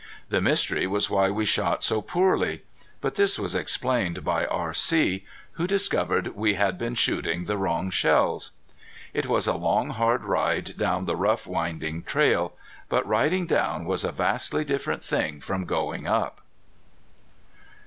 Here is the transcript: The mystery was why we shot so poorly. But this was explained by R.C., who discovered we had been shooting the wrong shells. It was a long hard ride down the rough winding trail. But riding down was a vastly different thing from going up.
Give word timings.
The 0.29 0.41
mystery 0.41 0.87
was 0.87 1.11
why 1.11 1.29
we 1.29 1.45
shot 1.45 1.83
so 1.83 2.01
poorly. 2.01 2.63
But 3.01 3.13
this 3.13 3.37
was 3.37 3.53
explained 3.53 4.23
by 4.23 4.47
R.C., 4.47 5.23
who 5.51 5.67
discovered 5.67 6.29
we 6.35 6.55
had 6.55 6.79
been 6.79 6.95
shooting 6.95 7.45
the 7.45 7.55
wrong 7.55 7.91
shells. 7.91 8.53
It 9.13 9.27
was 9.27 9.45
a 9.45 9.53
long 9.53 9.91
hard 9.91 10.23
ride 10.23 10.75
down 10.75 11.05
the 11.05 11.15
rough 11.15 11.45
winding 11.45 12.01
trail. 12.01 12.53
But 12.89 13.05
riding 13.07 13.45
down 13.45 13.85
was 13.85 14.03
a 14.03 14.11
vastly 14.11 14.65
different 14.65 15.03
thing 15.03 15.39
from 15.39 15.65
going 15.65 16.07
up. 16.07 16.41